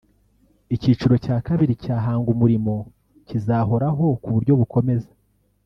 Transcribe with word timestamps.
Icyiciro 0.75 1.15
cya 1.25 1.37
kabiri 1.47 1.73
cya 1.83 1.95
Hanga 2.05 2.27
Umurimo 2.35 2.75
cyizahoraho 3.27 4.05
ku 4.21 4.29
buryo 4.35 4.53
bukomeza 4.59 5.11